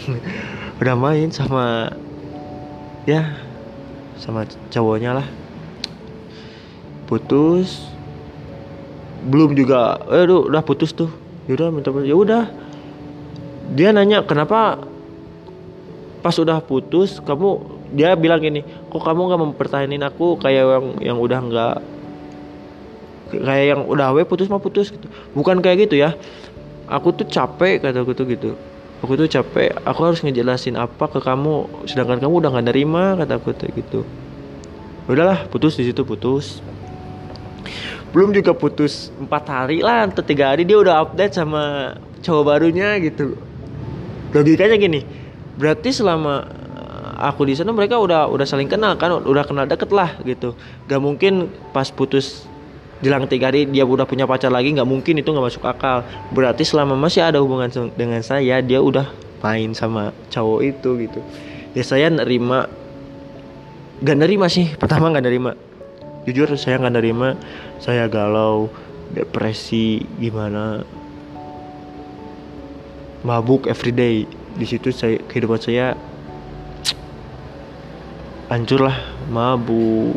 [0.80, 1.94] udah main sama
[3.06, 3.30] ya
[4.18, 4.42] sama
[4.74, 5.26] cowoknya lah.
[7.06, 7.86] Putus.
[9.20, 12.46] Belum juga eh udah putus tuh yaudah minta ya udah
[13.74, 14.86] dia nanya kenapa
[16.22, 17.58] pas udah putus kamu
[17.90, 21.74] dia bilang gini kok kamu nggak mempertahankan aku kayak yang yang udah nggak
[23.30, 25.06] kayak yang udah we putus mah putus gitu.
[25.32, 26.18] Bukan kayak gitu ya.
[26.90, 28.58] Aku tuh capek kata aku tuh gitu.
[29.00, 29.70] Aku tuh capek.
[29.86, 34.00] Aku harus ngejelasin apa ke kamu sedangkan kamu udah nggak nerima kata aku tuh gitu.
[35.06, 36.58] Udahlah putus di situ putus
[38.10, 41.94] belum juga putus empat hari lah atau tiga hari dia udah update sama
[42.26, 43.38] cowok barunya gitu.
[44.34, 45.00] Logikanya gini
[45.54, 49.90] berarti selama uh, aku di sana mereka udah udah saling kenal kan udah kenal deket
[49.94, 50.58] lah gitu.
[50.90, 52.50] Gak mungkin pas putus
[53.00, 56.02] jelang tiga hari dia udah punya pacar lagi nggak mungkin itu nggak masuk akal.
[56.34, 59.06] Berarti selama masih ada hubungan dengan saya dia udah
[59.40, 61.20] main sama cowok itu gitu.
[61.78, 62.66] Ya saya nerima
[64.02, 64.74] gak nerima sih.
[64.74, 65.54] Pertama gak nerima
[66.28, 67.36] jujur saya nggak nerima.
[67.80, 68.68] Saya galau
[69.12, 70.84] depresi gimana?
[73.20, 74.24] Mabuk everyday
[74.56, 75.96] di situ saya kehidupan saya
[78.48, 78.96] hancur lah.
[79.28, 80.16] Mabuk.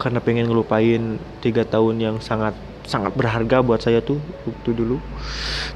[0.00, 2.56] Karena pengen ngelupain tiga tahun yang sangat
[2.88, 4.96] sangat berharga buat saya tuh waktu dulu.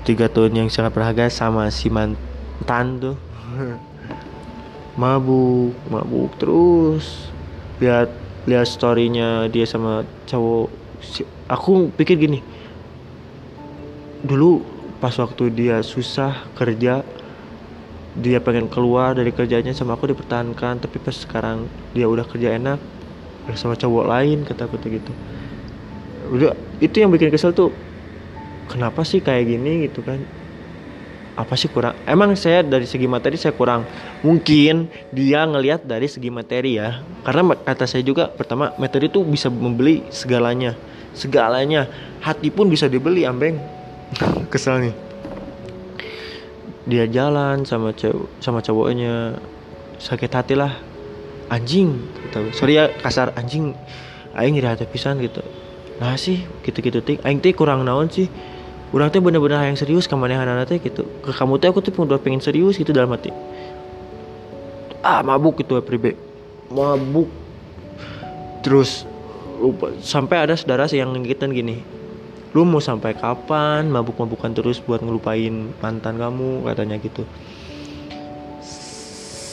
[0.08, 3.16] Tiga tahun yang sangat berharga sama si mantan tuh.
[5.00, 7.28] Mabuk mabuk terus.
[7.82, 10.68] Lihat lihat storynya dia sama cowok.
[11.48, 12.40] Aku pikir gini
[14.24, 14.64] dulu
[15.04, 17.04] pas waktu dia susah kerja
[18.14, 20.80] dia pengen keluar dari kerjanya sama aku dipertahankan.
[20.80, 22.80] Tapi pas sekarang dia udah kerja enak
[23.58, 25.12] sama cowok lain kata aku gitu.
[26.32, 27.68] Udah itu yang bikin kesel tuh
[28.70, 30.24] kenapa sih kayak gini gitu kan
[31.34, 31.98] apa sih kurang?
[32.06, 33.82] Emang saya dari segi materi saya kurang.
[34.22, 37.02] Mungkin dia ngelihat dari segi materi ya.
[37.26, 40.78] Karena kata saya juga pertama materi itu bisa membeli segalanya.
[41.10, 41.90] Segalanya.
[42.22, 43.58] Hati pun bisa dibeli ambeng
[44.52, 44.94] kesel nih.
[46.86, 49.34] Dia jalan sama cowok sama cowoknya.
[49.98, 50.70] Sakit hati lah.
[51.50, 51.98] Anjing
[52.30, 52.54] gitu.
[52.54, 53.34] Sorry ya kasar.
[53.34, 53.74] Anjing
[54.38, 55.42] aing ngiri hati pisan gitu.
[55.98, 58.30] Nah sih gitu-gitu tik aing teh kurang naon sih
[58.94, 61.02] Urang teh bener-bener yang serius ke manehanana teh gitu.
[61.26, 63.34] Ke kamu teh aku tuh udah pengen serius gitu dalam hati.
[65.02, 66.14] Ah mabuk gitu pribe
[66.70, 67.26] mabuk.
[68.62, 69.02] Terus
[69.58, 69.90] lupa.
[69.98, 71.82] Sampai ada saudara sih yang ngingetin gini
[72.54, 73.90] lu mau sampai kapan?
[73.90, 77.26] Mabuk-mabukan terus buat ngelupain mantan kamu katanya gitu.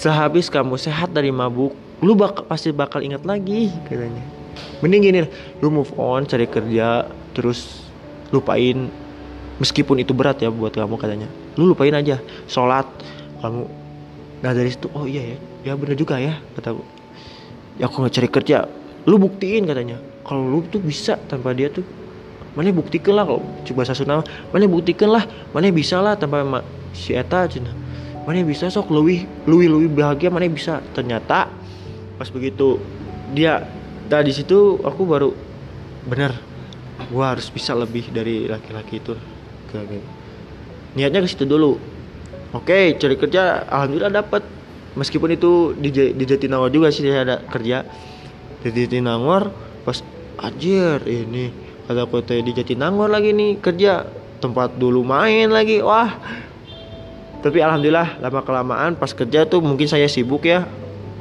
[0.06, 1.74] Sehabis kamu sehat dari mabuk
[2.06, 4.22] lu bak pasti bakal ingat lagi katanya.
[4.86, 5.20] Mending gini
[5.66, 7.90] lu move on cari kerja terus
[8.30, 9.01] lupain
[9.62, 11.30] meskipun itu berat ya buat kamu katanya.
[11.54, 12.18] Lu lupain aja
[12.50, 12.90] sholat
[13.46, 13.70] kamu
[14.42, 14.90] nah dari situ.
[14.98, 16.82] Oh iya ya ya bener juga ya kataku
[17.78, 18.58] ya aku nggak cari kerja.
[19.06, 20.02] Lu buktiin katanya.
[20.26, 21.86] Kalau lu tuh bisa tanpa dia tuh
[22.52, 25.24] mana buktikan lah kalau coba bahasa Sunda mana buktikan lah
[25.56, 27.70] mana bisa lah tanpa ma- si Eta cina.
[28.26, 30.82] Mana bisa sok lebih lebih lebih bahagia mana bisa.
[30.98, 31.50] Ternyata
[32.18, 32.82] pas begitu
[33.32, 33.66] dia
[34.12, 35.32] nah di situ aku baru
[36.04, 36.36] bener
[37.08, 39.16] gua harus bisa lebih dari laki-laki itu
[39.72, 40.08] Kayak gitu.
[41.00, 41.80] niatnya ke situ dulu.
[42.52, 44.44] Oke cari kerja alhamdulillah dapat
[45.00, 47.88] meskipun itu di, di Jatinangor juga sih ada kerja.
[48.60, 49.56] Di Jatinangor
[49.88, 50.04] pas
[50.44, 51.50] anjir ini
[51.88, 54.04] aku teh di Jatinangor lagi nih kerja.
[54.42, 56.18] Tempat dulu main lagi wah.
[57.46, 60.68] Tapi alhamdulillah lama kelamaan pas kerja tuh mungkin saya sibuk ya.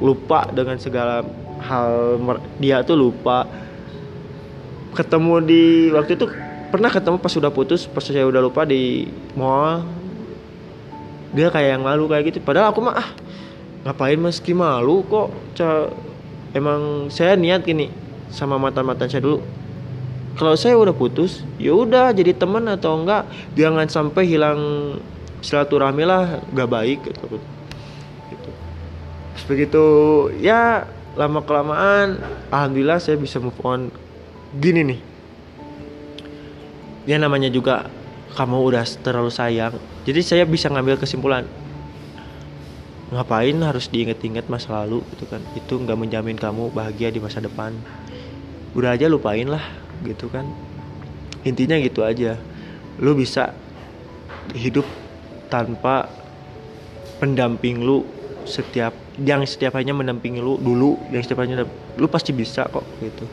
[0.01, 1.23] Lupa dengan segala
[1.63, 2.17] hal
[2.59, 3.47] dia tuh lupa.
[4.91, 6.27] Ketemu di waktu itu
[6.71, 9.83] pernah ketemu pas sudah putus pas saya udah lupa di mall.
[11.35, 12.39] Dia kayak yang malu kayak gitu.
[12.39, 13.09] Padahal aku mah ah
[13.83, 15.29] ngapain meski malu kok.
[15.59, 15.91] Ca-
[16.55, 17.91] emang saya niat gini
[18.31, 19.43] sama mantan saya dulu.
[20.39, 23.27] Kalau saya udah putus ya udah jadi teman atau enggak
[23.59, 24.59] jangan sampai hilang
[25.43, 27.41] silaturahmi lah gak baik gitu,
[28.31, 28.49] gitu.
[29.35, 29.85] Terus begitu
[30.39, 30.87] ya
[31.19, 32.15] lama kelamaan
[32.47, 33.91] alhamdulillah saya bisa move on.
[34.55, 35.10] Gini nih
[37.05, 37.89] ya namanya juga
[38.37, 39.75] kamu udah terlalu sayang.
[40.07, 41.45] Jadi saya bisa ngambil kesimpulan
[43.11, 45.03] ngapain harus diinget-inget masa lalu?
[45.15, 45.43] Gitu kan.
[45.57, 47.75] Itu nggak menjamin kamu bahagia di masa depan.
[48.71, 49.63] Udah aja lupain lah
[50.07, 50.47] gitu kan.
[51.43, 52.39] Intinya gitu aja.
[53.01, 53.51] Lu bisa
[54.55, 54.87] hidup
[55.51, 56.07] tanpa
[57.19, 58.07] pendamping lu
[58.47, 61.67] setiap yang setiap hanya mendampingi lu dulu yang setiap hanya
[61.99, 63.27] lu pasti bisa kok gitu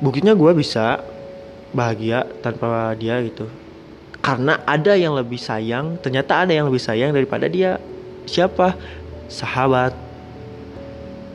[0.00, 1.04] buktinya gue bisa
[1.70, 3.46] bahagia tanpa dia gitu.
[4.20, 7.80] Karena ada yang lebih sayang ternyata ada yang lebih sayang daripada dia.
[8.28, 8.76] Siapa?
[9.30, 9.94] Sahabat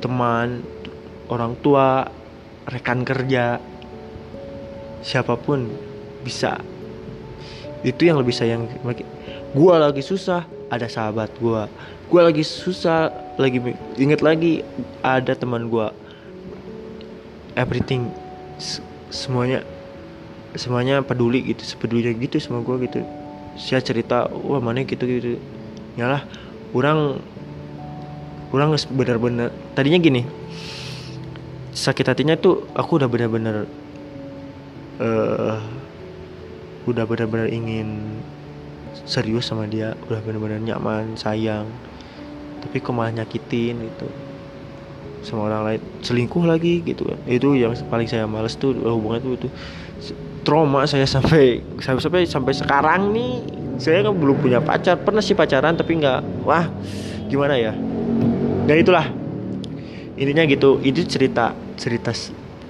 [0.04, 0.62] teman
[1.32, 2.10] orang tua
[2.70, 3.58] rekan kerja.
[5.02, 5.70] Siapa pun
[6.22, 6.60] bisa.
[7.86, 8.70] Itu yang lebih sayang.
[9.56, 11.64] Gue lagi susah ada sahabat gue
[12.06, 13.62] gue lagi susah lagi
[13.98, 14.62] inget lagi
[15.02, 15.88] ada teman gue
[17.58, 18.10] everything
[19.12, 19.64] semuanya
[20.56, 23.04] semuanya peduli gitu sepedulinya gitu sama gue gitu.
[23.56, 25.40] Saya cerita wah mana gitu gitu.
[25.96, 26.28] Nyalah
[26.76, 27.24] kurang
[28.56, 30.24] kurang bener-bener tadinya gini
[31.76, 33.68] sakit hatinya tuh aku udah bener-bener
[35.04, 35.60] uh,
[36.88, 38.16] udah bener-bener ingin
[39.04, 41.68] serius sama dia udah bener-bener nyaman sayang
[42.64, 44.08] tapi kok malah nyakitin gitu
[45.26, 47.20] sama orang lain selingkuh lagi gitu kan.
[47.26, 49.48] Itu yang paling saya males tuh hubungan tuh itu
[50.46, 53.34] trauma saya sampai sampai sampai sekarang nih.
[53.76, 56.70] Saya kan belum punya pacar pernah sih pacaran tapi nggak wah
[57.28, 57.74] gimana ya?
[58.70, 59.10] Dan itulah
[60.16, 62.16] intinya gitu itu cerita cerita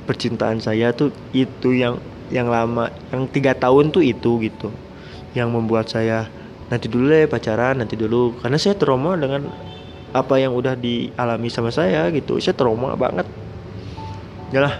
[0.09, 2.01] percintaan saya tuh itu yang
[2.33, 4.73] yang lama yang tiga tahun tuh itu gitu
[5.37, 6.25] yang membuat saya
[6.73, 8.33] nanti dulu deh pacaran nanti dulu.
[8.41, 9.45] Karena saya trauma dengan
[10.15, 12.39] apa yang udah dialami sama saya gitu.
[12.39, 13.27] Saya trauma banget.
[14.55, 14.79] Yalah.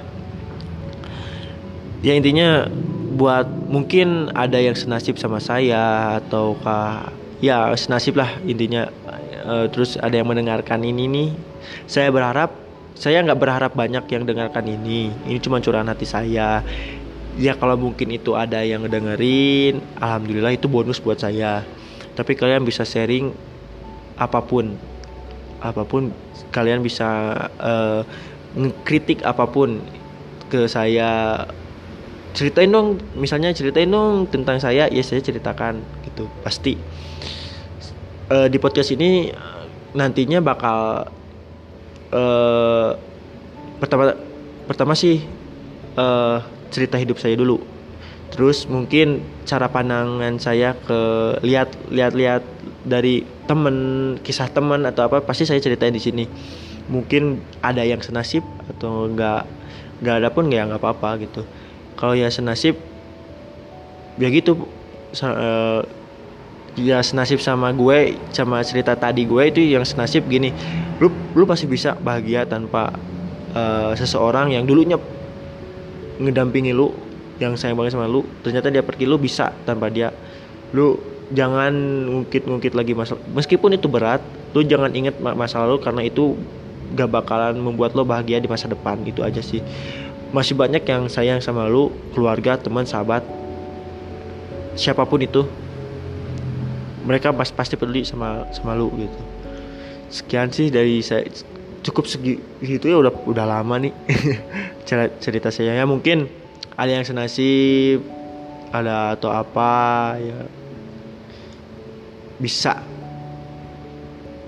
[2.00, 2.72] Ya intinya
[3.20, 7.12] buat mungkin ada yang senasib sama saya ataukah
[7.44, 8.88] ya senasib lah intinya.
[9.46, 11.30] Uh, terus ada yang mendengarkan ini nih.
[11.86, 12.56] Saya berharap
[12.96, 15.12] saya nggak berharap banyak yang dengarkan ini.
[15.28, 16.64] Ini cuma curahan hati saya.
[17.36, 21.68] Ya kalau mungkin itu ada yang dengerin alhamdulillah itu bonus buat saya.
[22.16, 23.36] Tapi kalian bisa sharing
[24.16, 24.80] apa pun
[25.66, 26.14] apa pun
[26.54, 28.06] kalian bisa uh,
[28.54, 29.82] ngkritik apa pun
[30.48, 31.44] ke saya.
[32.36, 36.28] Ceritain dong misalnya ceritain dong tentang saya ya saya ceritakan gitu.
[36.44, 36.78] Pasti.
[38.26, 39.30] Uh, di podcast ini
[39.94, 41.08] nantinya bakal
[42.12, 42.90] uh,
[43.78, 44.18] pertama
[44.66, 45.24] pertama sih
[45.96, 47.62] uh, cerita hidup saya dulu.
[48.34, 51.00] Terus mungkin cara pandangan saya ke
[51.46, 52.44] lihat lihat lihat
[52.84, 53.76] dari temen
[54.22, 56.26] kisah teman atau apa pasti saya ceritain di sini.
[56.90, 59.46] Mungkin ada yang senasib atau enggak
[60.02, 61.42] enggak ada pun ya nggak apa-apa gitu.
[61.98, 62.78] Kalau ya senasib
[64.20, 64.68] ya gitu.
[65.16, 65.80] Uh,
[66.76, 70.52] ya senasib sama gue sama cerita tadi gue itu yang senasib gini.
[71.00, 72.92] Lu lu pasti bisa bahagia tanpa
[73.56, 75.00] uh, seseorang yang dulunya
[76.20, 76.92] ngedampingi lu
[77.40, 78.28] yang sayang banget sama lu.
[78.44, 80.12] Ternyata dia pergi lu bisa tanpa dia.
[80.76, 81.74] Lu jangan
[82.06, 84.22] ngungkit-ngungkit lagi masalah meskipun itu berat
[84.54, 86.38] lu jangan inget masa lalu karena itu
[86.94, 89.60] gak bakalan membuat lo bahagia di masa depan itu aja sih.
[90.30, 93.26] Masih banyak yang sayang sama lu keluarga teman sahabat
[94.78, 95.44] siapa pun itu.
[97.06, 99.20] Mereka pas pasti peduli sama sama lu gitu.
[100.08, 101.26] Sekian sih dari saya.
[101.86, 103.94] Cukup segitu ya udah udah lama nih.
[105.24, 105.78] Cerita saya.
[105.78, 106.32] Ya mungkin
[106.74, 108.02] ada yang senasib
[108.74, 110.65] ada atau apa ya
[112.40, 112.82] bisa.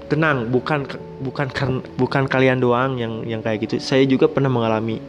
[0.07, 0.88] Tenang bukan
[1.19, 1.47] bukan
[1.99, 3.79] bukan kalian doang yang yang kayak gitu.
[3.83, 5.03] Saya juga pernah mengalami.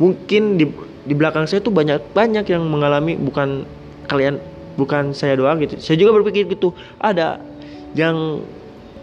[0.00, 0.64] Mungkin di
[1.04, 3.68] di belakang saya tuh banyak banyak yang mengalami bukan
[4.08, 4.40] kalian
[4.80, 5.76] bukan saya doang gitu.
[5.76, 6.72] Saya juga berpikir gitu.
[6.96, 7.42] Ada
[7.92, 8.40] yang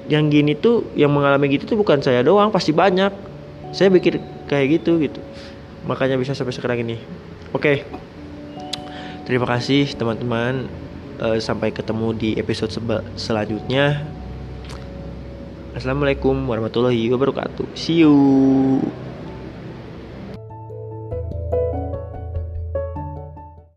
[0.05, 3.13] yang gini tuh yang mengalami gitu tuh bukan saya doang pasti banyak.
[3.69, 4.17] Saya pikir
[4.49, 5.21] kayak gitu gitu.
[5.85, 6.97] Makanya bisa sampai sekarang ini.
[7.53, 7.85] Oke.
[9.25, 10.69] Terima kasih teman-teman
[11.19, 12.71] uh, sampai ketemu di episode
[13.15, 14.03] selanjutnya.
[15.75, 17.75] Assalamualaikum warahmatullahi wabarakatuh.
[17.75, 18.15] See you